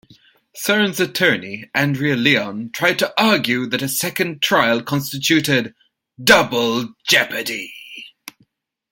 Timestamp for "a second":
3.83-4.41